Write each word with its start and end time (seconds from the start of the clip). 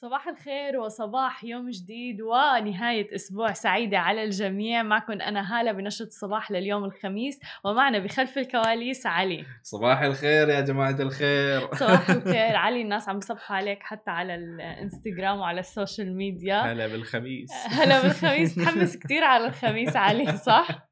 صباح 0.00 0.28
الخير 0.28 0.80
وصباح 0.80 1.44
يوم 1.44 1.70
جديد 1.70 2.20
ونهاية 2.20 3.14
أسبوع 3.14 3.52
سعيدة 3.52 3.98
على 3.98 4.24
الجميع. 4.24 4.82
معكم 4.82 5.12
أنا 5.12 5.60
هالة 5.60 5.72
بنشرة 5.72 6.06
الصباح 6.06 6.50
لليوم 6.50 6.84
الخميس 6.84 7.40
ومعنا 7.64 7.98
بخلف 7.98 8.38
الكواليس 8.38 9.06
علي. 9.06 9.44
صباح 9.62 10.00
الخير 10.00 10.48
يا 10.48 10.60
جماعة 10.60 10.96
الخير. 11.00 11.74
صباح 11.74 12.10
الخير. 12.16 12.56
علي 12.56 12.82
الناس 12.82 13.08
عم 13.08 13.18
بصبحوا 13.18 13.56
عليك 13.56 13.82
حتى 13.82 14.10
على 14.10 14.34
الإنستغرام 14.34 15.38
وعلى 15.38 15.60
السوشيال 15.60 16.16
ميديا. 16.16 16.60
هلا 16.72 16.86
بالخميس. 16.86 17.50
هلا 17.66 18.02
بالخميس. 18.02 18.54
تحمس 18.64 18.96
كتير 18.96 19.24
على 19.24 19.46
الخميس 19.46 19.96
علي 19.96 20.36
صح؟ 20.36 20.87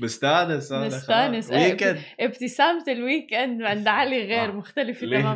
مستانس 0.00 0.72
أنا 0.72 0.86
مستانس 0.86 1.50
weekend 1.50 2.00
ابتسامة 2.20 2.84
ال 2.88 2.97
weekend 2.97 3.62
عند 3.62 3.88
علي 3.88 4.24
غير 4.24 4.48
آه. 4.48 4.52
مختلفة 4.52 5.06
تماما؟ 5.06 5.34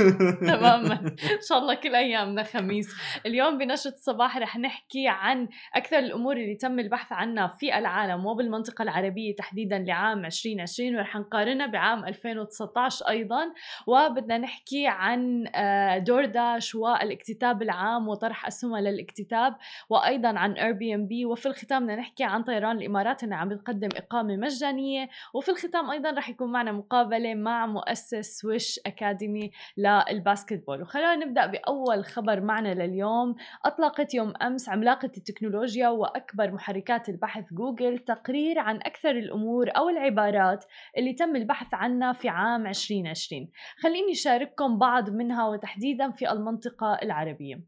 تماما. 0.56 0.94
إن 1.08 1.42
شاء 1.48 1.58
الله 1.58 1.74
كل 1.74 1.94
أيامنا 1.94 2.42
خميس. 2.42 2.88
اليوم 3.26 3.58
بنشرة 3.58 3.90
الصباح 3.90 4.38
رح 4.38 4.58
نحكي 4.58 5.08
عن 5.08 5.48
أكثر 5.74 5.98
الأمور 5.98 6.36
اللي 6.36 6.54
تم 6.54 6.78
البحث 6.78 7.12
عنها 7.12 7.46
في 7.46 7.78
العالم 7.78 8.26
وبالمنطقة 8.26 8.82
العربية 8.82 9.34
تحديدا 9.34 9.78
لعام 9.78 10.24
2020 10.24 10.96
ورح 10.96 11.16
نقارنها 11.16 11.66
بعام 11.66 12.04
2019 12.04 13.08
أيضا. 13.08 13.52
وبدنا 13.86 14.38
نحكي 14.38 14.86
عن 14.86 15.44
آه، 15.54 15.98
DoorDash 15.98 16.74
والاكتتاب 16.74 17.62
العام 17.62 18.08
وطرح 18.08 18.46
أسهمها 18.46 18.80
للاكتتاب 18.80 19.56
وأيضا 19.88 20.28
عن 20.28 20.52
Airbnb 20.52 21.24
وفي 21.24 21.46
الختام 21.46 21.82
بدنا 21.82 21.96
نحكي 21.96 22.24
عن 22.24 22.42
طيران 22.42 22.76
الإمارات. 22.76 23.24
انه 23.24 23.36
عم 23.36 23.51
بتقدم 23.54 23.88
إقامة 23.96 24.36
مجانية 24.36 25.08
وفي 25.34 25.50
الختام 25.50 25.90
أيضا 25.90 26.10
رح 26.10 26.28
يكون 26.28 26.52
معنا 26.52 26.72
مقابلة 26.72 27.34
مع 27.34 27.66
مؤسس 27.66 28.38
سويش 28.38 28.80
أكاديمي 28.86 29.50
للباسكتبول. 29.76 30.82
وخلونا 30.82 31.16
نبدأ 31.16 31.46
بأول 31.46 32.04
خبر 32.04 32.40
معنا 32.40 32.74
لليوم. 32.74 33.34
أطلقت 33.64 34.14
يوم 34.14 34.32
أمس 34.42 34.68
عملاقة 34.68 35.10
التكنولوجيا 35.16 35.88
وأكبر 35.88 36.50
محركات 36.50 37.08
البحث 37.08 37.44
جوجل 37.52 37.98
تقرير 37.98 38.58
عن 38.58 38.76
أكثر 38.76 39.10
الأمور 39.10 39.70
أو 39.76 39.88
العبارات 39.88 40.64
اللي 40.98 41.12
تم 41.12 41.36
البحث 41.36 41.74
عنها 41.74 42.12
في 42.12 42.28
عام 42.28 42.66
2020 42.66 43.48
خليني 43.78 44.12
أشارككم 44.12 44.78
بعض 44.78 45.10
منها 45.10 45.48
وتحديدا 45.48 46.10
في 46.10 46.32
المنطقة 46.32 46.98
العربية. 47.02 47.60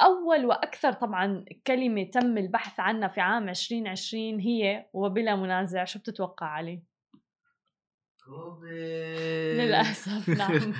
أول 0.00 0.46
وأكثر 0.46 0.92
طبعا 0.92 1.44
كلمة 1.66 2.02
تم 2.04 2.38
البحث 2.38 2.80
عنها 2.80 3.08
في 3.08 3.20
عام 3.20 3.48
2020 3.48 4.40
هي 4.40 4.86
وبلا 4.92 5.31
منازع 5.34 5.84
شو 5.84 5.98
بتتوقع 5.98 6.46
علي 6.46 6.82
للأسف 9.52 10.28
نعم. 10.38 10.74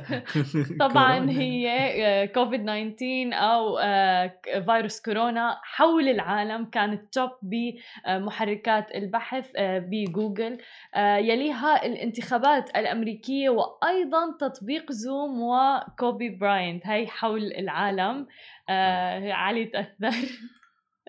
طبعا 0.88 1.30
هي 1.30 2.28
كوفيد 2.34 2.64
19 2.64 3.30
أو 3.32 3.78
آه، 3.78 4.40
فيروس 4.66 5.00
كورونا 5.00 5.60
حول 5.62 6.08
العالم 6.08 6.64
كانت 6.64 7.14
top 7.14 7.30
بمحركات 7.42 8.94
البحث 8.94 9.50
آه، 9.56 9.78
بجوجل 9.78 10.58
آه، 10.94 11.16
يليها 11.16 11.86
الانتخابات 11.86 12.70
الأمريكية 12.76 13.48
وأيضا 13.48 14.36
تطبيق 14.40 14.92
Zoom 14.92 15.42
وكوبي 15.42 16.28
براينت 16.28 16.86
هي 16.86 17.06
حول 17.06 17.52
العالم 17.52 18.26
آه، 18.68 19.32
علي 19.32 19.64
تأثر. 19.64 20.38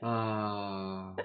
آه. 0.03 1.16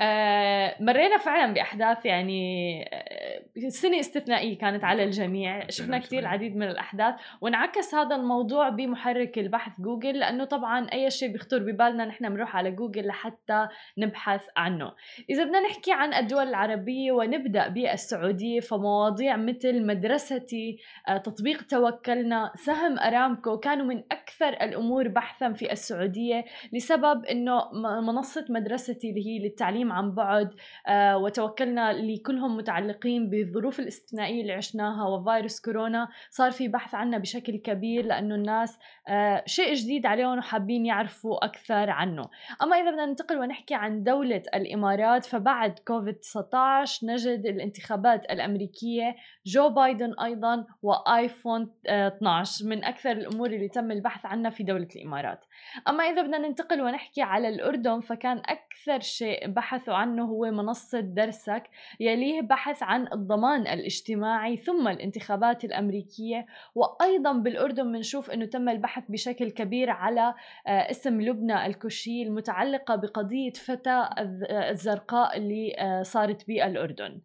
آه، 0.00 0.76
مرينا 0.80 1.18
فعلا 1.18 1.54
بأحداث 1.54 2.06
يعني 2.06 2.82
آه، 2.92 3.68
سنة 3.68 4.00
استثنائية 4.00 4.58
كانت 4.58 4.84
على 4.84 5.04
الجميع. 5.04 5.68
شفنا 5.68 5.98
كثير 5.98 6.22
فعلاً. 6.22 6.34
العديد 6.34 6.56
من 6.56 6.68
الأحداث. 6.68 7.14
وانعكس 7.40 7.94
هذا 7.94 8.16
الموضوع 8.16 8.68
بمحرك 8.68 9.38
البحث 9.38 9.72
جوجل 9.80 10.18
لأنه 10.18 10.44
طبعا 10.44 10.86
أي 10.92 11.10
شيء 11.10 11.32
بيخطر 11.32 11.58
ببالنا 11.58 12.04
نحن 12.04 12.28
بنروح 12.28 12.56
على 12.56 12.70
جوجل 12.70 13.06
لحتى 13.06 13.68
نبحث 13.98 14.42
عنه. 14.56 14.92
إذا 15.30 15.44
بدنا 15.44 15.60
نحكي 15.60 15.92
عن 15.92 16.14
الدول 16.14 16.48
العربية 16.48 17.12
ونبدأ 17.12 17.68
بالسعودية 17.68 18.60
فمواضيع 18.60 19.36
مثل 19.36 19.86
مدرستي 19.86 20.78
آه، 21.08 21.16
تطبيق 21.16 21.62
توكلنا 21.66 22.52
سهم 22.54 22.98
أرامكو 22.98 23.58
كانوا 23.58 23.86
من 23.86 24.02
أكثر 24.12 24.48
الأمور 24.48 25.08
بحثا 25.08 25.52
في 25.52 25.72
السعودية 25.72 26.44
لسبب 26.72 27.24
إنه 27.24 27.72
منصة 28.00 28.46
مدرستي 28.50 29.10
اللي 29.10 29.26
هي 29.26 29.33
للتعليم 29.38 29.92
عن 29.92 30.14
بعد 30.14 30.54
آه، 30.86 31.16
وتوكلنا 31.16 31.90
اللي 31.90 32.18
كلهم 32.18 32.56
متعلقين 32.56 33.30
بالظروف 33.30 33.80
الاستثنائية 33.80 34.42
اللي 34.42 34.52
عشناها 34.52 35.08
وفيروس 35.08 35.60
كورونا. 35.60 36.08
صار 36.30 36.50
في 36.50 36.68
بحث 36.68 36.94
عنها 36.94 37.18
بشكل 37.18 37.56
كبير 37.56 38.06
لأنه 38.06 38.34
الناس 38.34 38.78
آه، 39.08 39.42
شيء 39.46 39.74
جديد 39.74 40.06
عليهم 40.06 40.38
وحابين 40.38 40.86
يعرفوا 40.86 41.44
أكثر 41.44 41.90
عنه. 41.90 42.22
أما 42.62 42.76
إذا 42.76 42.90
بدنا 42.90 43.06
ننتقل 43.06 43.38
ونحكي 43.38 43.74
عن 43.74 44.02
دولة 44.02 44.42
الإمارات 44.54 45.24
فبعد 45.24 45.78
كوفيد 45.78 46.14
19 46.14 47.06
نجد 47.06 47.46
الانتخابات 47.46 48.24
الأمريكية 48.30 49.16
جو 49.46 49.68
بايدن 49.68 50.14
أيضا 50.20 50.66
و 50.82 50.95
iPhone 50.95 51.70
آه، 51.86 52.08
12 52.08 52.66
من 52.66 52.84
أكثر 52.84 53.10
الأمور 53.10 53.50
اللي 53.50 53.68
تم 53.68 53.90
البحث 53.90 54.26
عنها 54.26 54.50
في 54.50 54.62
دولة 54.62 54.88
الإمارات. 54.96 55.44
أما 55.88 56.04
إذا 56.04 56.22
بدنا 56.22 56.38
ننتقل 56.38 56.80
ونحكي 56.80 57.22
على 57.22 57.48
الأردن 57.48 58.00
فكان 58.00 58.38
أكثر 58.38 59.00
شيء 59.00 59.23
بحثوا 59.46 59.94
عنه 59.94 60.24
هو 60.24 60.50
منصة 60.50 61.00
درسك 61.00 61.62
يليه 62.00 62.40
بحث 62.40 62.82
عن 62.82 63.06
الضمان 63.12 63.60
الاجتماعي 63.60 64.56
ثم 64.56 64.88
الانتخابات 64.88 65.64
الأمريكية 65.64 66.46
وأيضا 66.74 67.32
بالأردن 67.32 67.92
بنشوف 67.92 68.30
إنه 68.30 68.44
تم 68.44 68.68
البحث 68.68 69.04
بشكل 69.08 69.50
كبير 69.50 69.90
على 69.90 70.34
آه، 70.66 70.90
اسم 70.90 71.20
لبنى 71.20 71.66
الكوشي 71.66 72.22
المتعلقه 72.22 72.96
بقضية 72.96 73.52
فتى 73.52 73.90
آه، 73.90 74.70
الزرقاء 74.70 75.36
اللي 75.36 75.74
آه، 75.78 76.02
صارت 76.02 76.46
بالأردن. 76.48 77.20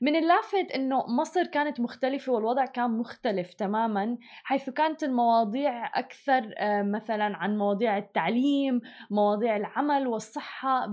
من 0.00 0.16
اللافت 0.16 0.70
إنه 0.74 1.06
مصر 1.06 1.46
كانت 1.46 1.80
مختلفة 1.80 2.32
والوضع 2.32 2.66
كان 2.66 2.90
مختلف 2.90 3.54
تماما 3.54 4.18
حيث 4.44 4.70
كانت 4.70 5.02
المواضيع 5.02 5.98
أكثر 5.98 6.54
آه، 6.56 6.82
مثلا 6.82 7.36
عن 7.36 7.58
مواضيع 7.58 7.98
التعليم 7.98 8.80
مواضيع 9.10 9.56
العمل 9.56 10.06
والصحة 10.06 10.86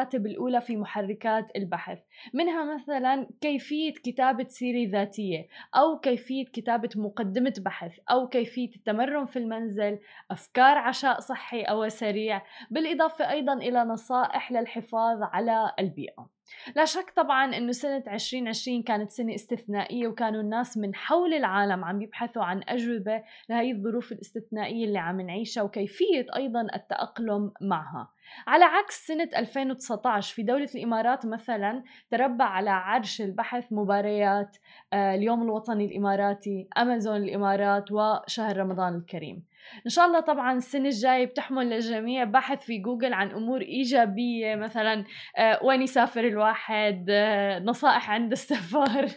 بالمراتب 0.00 0.26
الأولى 0.26 0.60
في 0.60 0.76
محركات 0.76 1.46
البحث 1.56 1.98
منها 2.34 2.74
مثلا 2.74 3.28
كيفية 3.40 3.92
كتابة 3.92 4.46
سيره 4.48 4.90
ذاتية 4.90 5.48
أو 5.76 5.98
كيفية 5.98 6.44
كتابة 6.44 6.88
مقدمة 6.96 7.54
بحث 7.58 7.98
أو 8.10 8.28
كيفية 8.28 8.70
التمرن 8.76 9.26
في 9.26 9.38
المنزل 9.38 9.98
أفكار 10.30 10.78
عشاء 10.78 11.20
صحي 11.20 11.62
أو 11.62 11.88
سريع 11.88 12.42
بالإضافة 12.70 13.30
أيضا 13.30 13.54
إلى 13.54 13.84
نصائح 13.84 14.52
للحفاظ 14.52 15.22
على 15.22 15.72
البيئة. 15.78 16.30
لا 16.76 16.84
شك 16.84 17.10
طبعا 17.16 17.56
إنه 17.56 17.72
سنة 17.72 18.04
2020 18.08 18.82
كانت 18.82 19.10
سنة 19.10 19.34
استثنائية 19.34 20.08
وكانوا 20.08 20.40
الناس 20.40 20.78
من 20.78 20.94
حول 20.94 21.34
العالم 21.34 21.84
عم 21.84 22.02
يبحثوا 22.02 22.42
عن 22.42 22.62
أجوبة 22.68 23.22
لهي 23.48 23.72
الظروف 23.72 24.12
الاستثنائية 24.12 24.84
اللي 24.84 24.98
عم 24.98 25.20
نعيشها 25.20 25.62
وكيفية 25.62 26.26
أيضا 26.36 26.66
التأقلم 26.74 27.52
معها. 27.60 28.08
على 28.46 28.64
عكس 28.64 29.06
سنة 29.06 29.28
2019 29.36 30.34
في 30.34 30.42
دولة 30.42 30.68
الإمارات 30.74 31.26
مثلا 31.26 31.82
تربع 32.10 32.44
على 32.44 32.70
عرش 32.70 33.20
البحث 33.20 33.64
مباريات 33.72 34.56
آه، 34.92 35.14
اليوم 35.14 35.42
الوطني 35.42 35.84
الإماراتي 35.84 36.68
أمازون 36.78 37.16
الإمارات 37.16 37.92
وشهر 37.92 38.56
رمضان 38.56 38.94
الكريم. 38.94 39.44
إن 39.86 39.90
شاء 39.90 40.06
الله 40.06 40.20
طبعا 40.20 40.56
السنة 40.56 40.88
الجاية 40.88 41.26
بتحمل 41.26 41.70
للجميع 41.70 42.24
بحث 42.24 42.64
في 42.64 42.78
جوجل 42.78 43.12
عن 43.12 43.30
أمور 43.30 43.60
إيجابية 43.60 44.54
مثلا 44.54 45.04
آه، 45.38 45.60
وين 45.64 45.82
يسافر 45.82 46.24
الواحد 46.24 47.06
آه، 47.10 47.58
نصائح 47.58 48.10
عند 48.10 48.32
السفر 48.32 49.08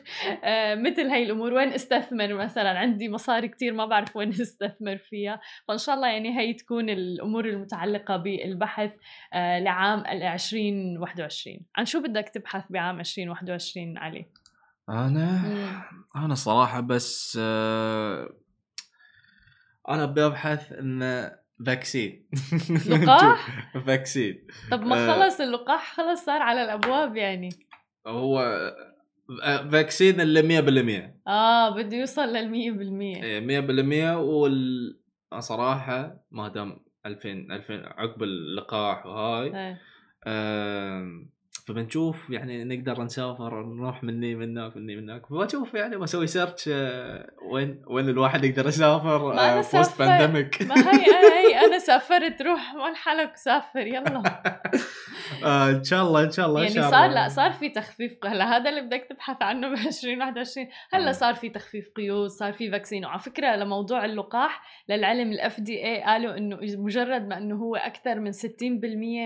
آه، 0.44 0.76
مثل 0.76 1.08
هاي 1.08 1.24
الأمور 1.24 1.54
وين 1.54 1.74
أستثمر 1.74 2.34
مثلا؟ 2.34 2.80
عندي 2.80 3.09
مصاري 3.09 3.48
كتير 3.48 3.74
ما 3.74 3.86
بعرف 3.86 4.16
وين 4.16 4.30
أستثمر 4.30 4.98
فيها. 4.98 5.40
فإن 5.68 5.78
شاء 5.78 5.95
الله 5.95 6.07
يعني 6.07 6.40
هي 6.40 6.54
تكون 6.54 6.89
الأمور 6.89 7.46
المتعلقة 7.46 8.18
بالبحث 8.18 8.92
لعام 9.34 10.00
ال 10.00 10.24
2021 10.24 11.60
عن 11.75 11.86
شو 11.86 12.01
بدك 12.01 12.30
تبحث 12.30 12.63
بعام 12.69 13.00
2021 13.00 13.98
علي؟ 13.98 14.25
أنا؟ 14.89 15.42
أنا 16.16 16.36
صراحة 16.36 16.80
بس 16.80 17.38
آه، 17.42 18.30
أنا 19.89 20.06
ببحث 20.06 20.71
إن 20.71 21.31
فاكسين 21.65 22.30
لقاح؟ 22.89 23.69
فاكسين 23.85 24.47
طب 24.71 24.81
ما 24.81 24.95
آه. 24.95 25.13
خلص 25.13 25.41
اللقاح 25.41 25.95
خلص 25.95 26.25
صار 26.25 26.41
على 26.41 26.63
الأبواب 26.63 27.15
يعني 27.15 27.50
هو 28.07 28.39
آه، 29.44 29.69
فاكسين 29.69 30.21
اللي 30.21 30.62
100% 31.24 31.27
آه 31.30 31.75
بده 31.75 31.97
يوصل 31.97 32.21
للمية 32.21 32.71
بالمية 32.71 33.24
إيه، 33.24 33.62
100% 34.15 34.18
وال 34.18 35.00
صراحة 35.39 36.25
ما 36.31 36.47
دام 36.47 36.79
2000 37.06 37.29
2000 37.29 37.74
عقب 37.74 38.24
اللقاح 38.24 39.06
وهاي 39.06 39.47
إيه. 39.47 39.81
فبنشوف 41.68 42.30
يعني 42.30 42.63
نقدر 42.63 43.04
نسافر 43.04 43.65
نروح 43.65 44.04
مني 44.04 44.36
من 44.36 44.57
هناك 44.57 44.77
مني 44.77 44.95
من 44.95 45.10
هناك. 45.10 45.25
فبشوف 45.25 45.74
يعني 45.74 45.98
بسوي 45.98 46.27
سيرش 46.27 46.69
آه، 46.74 47.31
وين 47.51 47.81
وين 47.88 48.10
الواحد 48.10 48.44
يقدر 48.44 48.68
يسافر 48.68 49.33
بوست. 49.77 50.00
بانديميك 50.00 50.62
ما 50.62 50.75
هي 50.75 51.06
هي 51.06 51.65
أنا 51.65 51.80
سافرت 51.80 52.42
روح 52.42 52.74
مال 52.74 52.95
حالك 52.95 53.33
وسافر 53.33 53.88
يلا. 53.88 54.24
آه، 55.45 55.69
إن 55.69 55.83
شاء 55.83 56.03
الله 56.03 56.24
إن 56.24 56.31
شاء 56.31 56.45
الله 56.45 56.59
إن 56.59 56.63
يعني 56.63 56.75
شاء 56.75 56.91
صار 56.91 57.06
الله. 57.06 57.24
لا 57.24 57.27
صار 57.27 57.51
في 57.51 57.69
تخفيف 57.69 58.25
هلا 58.25 58.57
هذا 58.57 58.69
اللي 58.69 58.81
بدك 58.81 59.07
تبحث 59.09 59.41
عنه 59.41 59.68
ب 59.69 59.74
2021 59.74 60.68
هلا 60.91 61.09
آه. 61.09 61.12
صار 61.12 61.35
في 61.35 61.50
تخفيف 61.50 61.89
قيود 61.95 62.30
صار 62.30 62.53
في 62.53 62.71
فاكسين 62.71 63.06
وعلى 63.06 63.19
فكرة 63.19 63.56
لموضوع 63.56 64.06
اللقاح 64.06 64.62
للعلم 64.89 65.31
الإف 65.31 65.59
دي 65.59 65.85
اي 65.85 66.03
قالوا 66.03 66.38
إنه 66.38 66.57
مجرد 66.62 67.27
ما 67.27 67.38
إنه 67.38 67.56
هو 67.56 67.75
أكثر 67.75 68.19
من 68.19 68.31
60% 68.31 68.35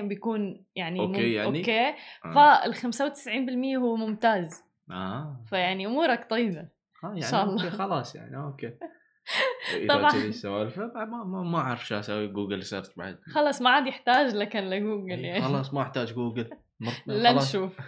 بيكون 0.04 0.66
يعني 0.76 1.00
أوكي 1.00 1.34
يعني؟ 1.34 1.60
أوكي 1.60 1.88
آه. 2.26 2.64
فال 2.64 2.76
95% 2.76 3.78
هو 3.78 3.96
ممتاز 3.96 4.64
آه 4.92 5.44
فيعني 5.50 5.86
أمورك 5.86 6.30
طيبة 6.30 6.60
آه، 7.04 7.08
يعني 7.08 7.22
شاء 7.22 7.44
الله. 7.44 7.70
خلاص 7.70 8.16
يعني 8.16 8.38
أوكي 8.38 8.74
طبعاً. 9.90 10.12
كذي 10.12 10.28
السوالف 10.28 10.80
ما 10.80 11.06
ما 11.24 11.44
ما 11.44 11.58
أعرف 11.58 11.88
شو 11.88 12.00
أسوي 12.00 12.28
جوجل 12.28 12.64
سيرش 12.64 12.88
بعد 12.98 13.20
خلص 13.32 13.62
ما 13.62 13.70
عاد 13.70 13.88
يحتاج 13.88 14.36
لكن 14.36 14.60
لجوجل 14.60 15.12
إيه، 15.12 15.26
يعني 15.26 15.42
خلاص 15.42 15.74
ما 15.74 15.82
أحتاج 15.82 16.14
جوجل 16.14 16.44
خلاص. 16.44 16.60
لنشوف 17.08 17.72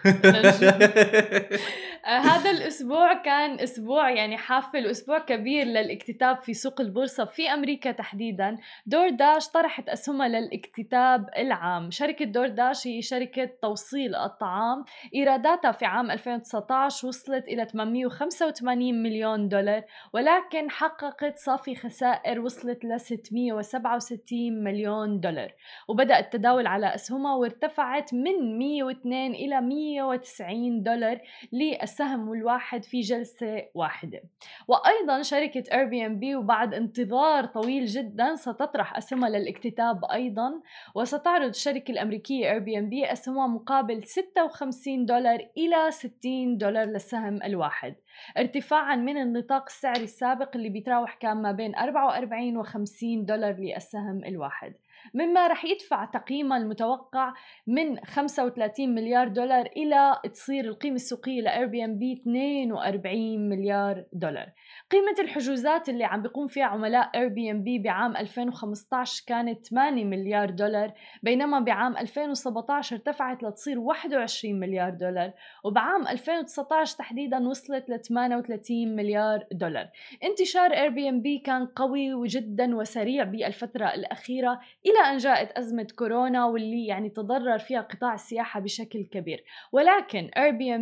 آه، 2.06 2.20
هذا 2.20 2.52
الأسبوع 2.52 3.14
كان 3.14 3.60
أسبوع 3.60 4.10
يعني 4.10 4.38
حافل 4.38 4.86
أسبوع 4.86 5.20
كبير 5.20 5.66
للاكتتاب 5.66 6.42
في 6.42 6.54
سوق 6.54 6.82
البورصة 6.82 7.26
في 7.26 7.54
أمريكا 7.54 7.92
تحديدا. 7.92 8.58
دور 8.86 9.10
داش 9.10 9.50
طرحت 9.50 9.90
أسهمها 9.90 10.28
للاكتتاب 10.28 11.30
العام. 11.38 11.92
شركة 11.92 12.26
دور 12.26 12.48
داش 12.48 12.88
هي 12.88 13.02
شركة 13.02 13.50
توصيل 13.62 14.16
الطعام. 14.16 14.84
إيراداتها 15.16 15.72
في 15.72 15.86
عام 15.86 16.12
2019 16.12 17.08
وصلت 17.08 17.48
إلى 17.48 17.66
885 17.66 19.04
مليون 19.04 19.50
دولار 19.50 19.84
ولكن 20.14 20.70
حققت 20.72 21.38
صافي 21.38 21.76
خسائر 21.76 22.40
وصلت 22.40 22.86
ل 22.86 23.00
667 23.00 24.64
مليون 24.64 25.20
دولار. 25.20 25.54
وبدأ 25.88 26.20
التداول 26.20 26.68
على 26.68 26.96
أسهمها 26.96 27.36
وارتفعت 27.36 28.14
من 28.14 28.60
102 28.84 29.36
إلى 29.36 29.62
190 29.62 30.84
دولار 30.84 31.22
للسهم 31.54 32.34
الواحد 32.34 32.84
في 32.84 33.02
جلسة 33.02 33.66
واحدة. 33.74 34.22
وأيضا 34.68 35.22
شركة 35.22 35.64
Airbnb 35.64 36.36
وبعد 36.36 36.74
انتظار 36.74 37.46
طويل 37.46 37.86
جدا 37.86 38.36
ستطرح 38.36 38.98
أسهمها 38.98 39.30
للاكتتاب 39.30 40.06
أيضا 40.06 40.62
وستعرض 40.96 41.50
الشركة 41.50 41.92
الأمريكية 41.92 42.60
Airbnb 42.60 43.12
أسهمها 43.12 43.48
مقابل 43.48 44.04
56 44.04 45.06
دولار 45.06 45.48
إلى 45.58 45.92
60 45.92 46.58
دولار 46.58 46.86
للسهم 46.86 47.44
الواحد. 47.44 47.96
ارتفاعا 48.38 48.96
من 48.96 49.18
النطاق 49.18 49.64
السعري 49.68 50.04
السابق 50.04 50.56
اللي 50.56 50.70
بيتراوح 50.70 51.14
كان 51.16 51.42
ما 51.42 51.52
بين 51.52 51.76
44 51.76 52.58
و 52.58 52.64
50 52.64 53.26
دولار 53.26 53.56
للسهم 53.60 54.26
الواحد. 54.26 54.74
مما 55.14 55.48
رح 55.48 55.66
يدفع 55.66 56.06
تقييمها 56.06 56.58
المتوقع 56.58 57.34
من 57.68 58.00
35 58.06 58.96
مليار 58.96 59.28
دولار 59.28 59.66
إلى 59.78 60.16
تصير 60.34 60.66
القيمة 60.66 60.96
السوقية 60.96 61.42
ل 61.42 61.66
Airbnb 61.66 62.14
42 62.14 63.50
مليار 63.50 64.06
دولار. 64.14 64.50
قيمة 64.92 65.16
الحجوزات 65.20 65.90
اللي 65.90 66.04
عم 66.04 66.22
بيقوم 66.22 66.48
فيها 66.48 66.66
عملاء 66.66 67.10
Airbnb 67.16 67.80
بعام 67.80 68.18
2015 68.18 69.24
كانت 69.28 69.66
8 69.66 70.06
مليار 70.06 70.50
دولار 70.50 70.94
بينما 71.24 71.60
بعام 71.60 71.98
2017 71.98 72.96
ارتفعت 72.96 73.44
لتصير 73.44 73.80
21 73.80 74.60
مليار 74.60 74.90
دولار 74.90 75.32
وبعام 75.64 76.08
2019 76.08 76.98
تحديدا 76.98 77.48
وصلت 77.48 77.90
ل 77.90 78.00
38 78.00 78.96
مليار 78.96 79.44
دولار. 79.52 79.90
انتشار 80.24 80.74
Airbnb 80.74 81.38
كان 81.38 81.66
قوي 81.66 82.28
جدا 82.28 82.76
وسريع 82.76 83.24
بالفترة 83.24 83.86
الأخيرة 83.86 84.60
إلى 84.86 84.99
أن 85.00 85.18
جاءت 85.18 85.52
أزمة 85.52 85.88
كورونا 85.96 86.46
واللي 86.46 86.86
يعني 86.86 87.10
تضرر 87.10 87.58
فيها 87.58 87.82
قطاع 87.82 88.14
السياحة 88.14 88.60
بشكل 88.60 89.04
كبير. 89.04 89.44
ولكن 89.72 90.32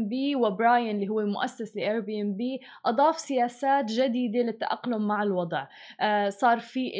براين 0.09 0.95
اللي 0.95 1.09
هو 1.09 1.25
مؤسس 1.25 1.77
ام 2.21 2.33
بي 2.33 2.59
أضاف 2.85 3.19
سياسات 3.19 3.85
جديدة 3.85 4.39
للتأقلم 4.39 5.07
مع 5.07 5.23
الوضع. 5.23 5.67
آه 6.01 6.29
صار 6.29 6.59
في 6.59 6.99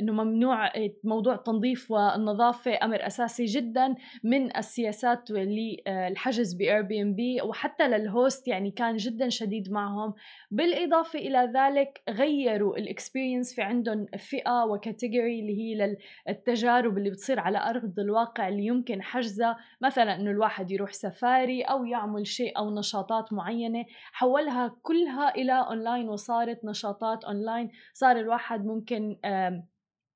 إنه 0.00 0.12
ممنوع 0.12 0.72
موضوع 1.04 1.34
التنظيف 1.34 1.90
والنظافة 1.90 2.78
أمر 2.82 3.06
أساسي 3.06 3.44
جدا 3.44 3.94
من 4.24 4.56
السياسات 4.56 5.30
للحجز 5.30 6.54
بي 6.54 6.72
ام 7.02 7.14
بي 7.14 7.42
وحتى 7.42 7.88
لل 7.88 8.08
host 8.08 8.48
يعني 8.48 8.70
كان 8.70 8.96
جدا 8.96 9.28
شديد 9.28 9.72
معهم. 9.72 10.14
بالإضافة 10.50 11.18
إلى 11.18 11.52
ذلك 11.54 12.02
غيروا 12.08 12.76
ال 12.76 12.83
experience 12.83 13.54
في 13.54 13.62
عندهم 13.62 14.06
فئة 14.18 14.64
و 14.64 14.72
category 14.72 15.40
اللي 15.40 15.58
هي 15.58 15.96
للتجارب 16.36 16.98
اللي 16.98 17.10
بتصير 17.10 17.40
على 17.40 17.58
أرض 17.58 17.98
الواقع 17.98 18.48
اللي 18.48 18.66
يمكن 18.66 19.02
حجزها 19.02 19.56
مثلا 19.82 20.16
إنه 20.16 20.30
الواحد 20.30 20.70
يروح 20.70 20.92
سفاري 20.92 21.62
أو 21.62 21.84
يعمل 21.84 22.26
شيء 22.26 22.58
أو 22.58 22.78
نشاطات 22.78 23.32
معينة 23.32 23.84
حولها 24.12 24.76
كلها 24.82 25.34
إلى 25.34 25.52
أونلاين 25.52 26.08
وصارت 26.08 26.64
نشاطات 26.64 27.24
أونلاين 27.24 27.70
صار 27.94 28.16
الواحد 28.16 28.64
ممكن 28.64 29.16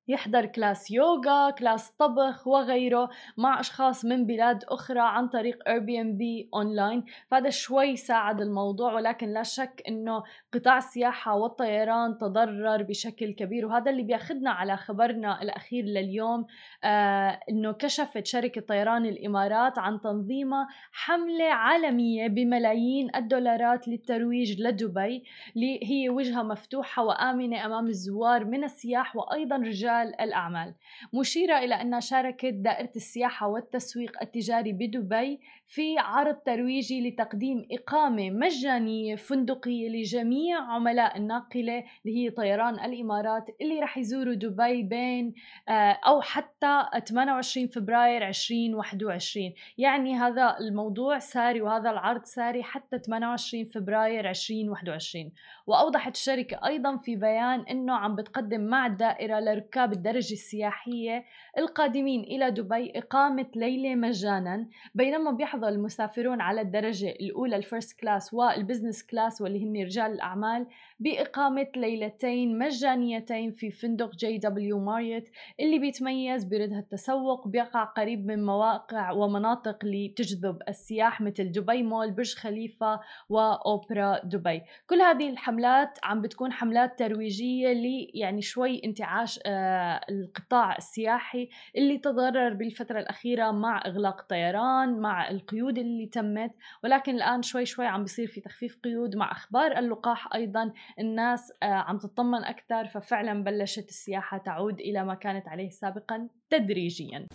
يحضر 0.07 0.45
class 0.45 0.91
يوغا، 0.91 1.49
class 1.49 1.91
طبخ 1.91 2.47
وغيره 2.47 3.09
مع 3.37 3.59
أشخاص 3.59 4.05
من 4.05 4.25
بلاد 4.25 4.63
أخرى 4.63 4.99
عن 4.99 5.27
طريق 5.27 5.57
Airbnb 5.69 6.47
online، 6.53 7.05
فهذا 7.31 7.49
شوي 7.49 7.95
ساعد 7.95 8.41
الموضوع 8.41 8.93
ولكن 8.93 9.27
لا 9.27 9.43
شك 9.43 9.83
إنه 9.87 10.23
قطاع 10.53 10.77
السياحة 10.77 11.35
والطيران 11.35 12.17
تضرر 12.17 12.83
بشكل 12.83 13.33
كبير. 13.33 13.65
وهذا 13.65 13.91
اللي 13.91 14.03
بياخذنا 14.03 14.51
على 14.51 14.77
خبرنا 14.77 15.41
الأخير 15.41 15.83
لليوم 15.85 16.45
آه 16.83 17.39
إنه 17.49 17.71
كشفت 17.71 18.25
شركة 18.25 18.61
طيران 18.61 19.05
الإمارات 19.05 19.79
عن 19.79 20.01
تنظيمها 20.01 20.67
حملة 20.91 21.45
عالمية 21.45 22.27
بملايين 22.27 23.15
الدولارات 23.15 23.87
للترويج 23.87 24.61
لدبي 24.61 25.23
اللي 25.55 25.79
هي 25.83 26.09
وجهة 26.09 26.43
مفتوحة 26.43 27.03
وآمنة 27.03 27.65
أمام 27.65 27.87
الزوار 27.87 28.45
من 28.45 28.63
السياح 28.63 29.15
وأيضا 29.15 29.55
رجال 29.55 29.90
الأعمال. 29.91 30.75
مشيرة 31.13 31.57
إلى 31.57 31.81
انها 31.81 31.99
شاركت 31.99 32.53
دائرة 32.53 32.91
السياحة 32.95 33.47
والتسويق 33.47 34.21
التجاري 34.21 34.73
بدبي 34.73 35.39
في 35.67 35.97
عرض 35.97 36.35
ترويجي 36.35 37.09
لتقديم 37.09 37.67
إقامة 37.71 38.29
مجانية 38.29 39.15
فندقية 39.15 39.89
لجميع 39.89 40.57
عملاء 40.59 41.17
الناقلة 41.17 41.83
اللي 42.05 42.17
هي 42.17 42.29
طيران 42.29 42.73
الإمارات 42.73 43.45
اللي 43.61 43.79
رح 43.79 43.97
يزوروا 43.97 44.33
دبي 44.33 44.83
بين 44.83 45.33
آه، 45.69 45.99
أو 46.07 46.21
حتى 46.21 46.83
28 47.07 47.67
فبراير 47.67 48.27
2021 48.27 49.53
يعني 49.77 50.15
هذا 50.15 50.57
الموضوع 50.59 51.19
ساري 51.19 51.61
وهذا 51.61 51.89
العرض 51.89 52.23
ساري 52.23 52.63
حتى 52.63 52.99
28 52.99 53.65
فبراير 53.65 54.29
2021 54.29 55.31
وأوضحت 55.67 56.15
الشركة 56.15 56.67
أيضا 56.67 56.97
في 56.97 57.15
بيان 57.15 57.59
إنه 57.59 57.93
عم 57.93 58.15
بتقدم 58.15 58.61
مع 58.61 58.85
الدائرة 58.85 59.39
لركاب 59.39 59.80
الدرجه 59.89 60.33
السياحية 60.33 61.25
القادمين 61.57 62.23
إلى 62.23 62.51
دبي 62.51 62.91
إقامة 62.95 63.45
ليلة 63.55 63.95
مجانا 63.95 64.67
بينما 64.95 65.31
بيحظى 65.31 65.67
المسافرون 65.67 66.41
على 66.41 66.61
الدرجة 66.61 67.09
الأولى 67.09 67.55
ال 67.55 67.62
first 67.62 67.99
class 67.99 68.33
وال 68.33 68.47
business 68.47 69.03
class 69.03 69.41
واللي 69.41 69.63
هن 69.63 69.85
رجال 69.85 70.11
الأعمال. 70.11 70.67
بإقامة 71.01 71.67
ليلتين 71.75 72.57
مجانيتين 72.57 73.51
في 73.51 73.71
فندق 73.71 74.15
جي 74.15 74.37
دبليو 74.37 74.79
ماريوت 74.79 75.23
اللي 75.59 75.79
بيتميز 75.79 76.43
بردهات 76.43 76.79
التسوق 76.79 77.47
بيقع 77.47 77.83
قريب 77.83 78.25
من 78.25 78.45
مواقع 78.45 79.11
ومناطق 79.11 79.77
اللي 79.83 80.07
بتجذب 80.07 80.59
السياح 80.67 81.21
مثل 81.21 81.51
دبي 81.51 81.83
مول 81.83 82.11
برج 82.11 82.35
خليفة 82.35 82.99
وأوبرا 83.29 84.19
دبي. 84.23 84.61
كل 84.87 85.01
هذه 85.01 85.29
الحملات 85.29 85.99
عم 86.03 86.21
بتكون 86.21 86.51
حملات 86.51 86.99
ترويجية 86.99 87.73
لي 87.73 88.11
يعني 88.13 88.41
شوي 88.41 88.81
انتعاش 88.85 89.39
آه 89.45 90.01
القطاع 90.09 90.77
السياحي 90.77 91.49
اللي 91.77 91.97
تضرر 91.97 92.53
بالفترة 92.53 92.99
الأخيرة 92.99 93.51
مع 93.51 93.81
إغلاق 93.85 94.19
الطيران 94.21 94.99
مع 94.99 95.29
القيود 95.29 95.77
اللي 95.77 96.05
تمت. 96.05 96.51
ولكن 96.83 97.15
الآن 97.15 97.41
شوي 97.41 97.65
شوي 97.65 97.85
عم 97.85 98.01
بيصير 98.01 98.27
في 98.27 98.41
تخفيف 98.41 98.77
قيود 98.83 99.15
مع 99.15 99.31
أخبار 99.31 99.77
اللقاح 99.77 100.33
أيضا 100.35 100.73
الناس 100.99 101.53
آه 101.63 101.65
عم 101.65 101.97
تطمن 101.97 102.43
أكثر 102.43 102.87
ففعلا 102.87 103.43
بلشت 103.43 103.89
السياحة 103.89 104.37
تعود 104.37 104.79
إلى 104.79 105.05
ما 105.05 105.13
كانت 105.13 105.47
عليه 105.47 105.69
سابقا 105.69 106.27
تدريجيا. 106.49 107.27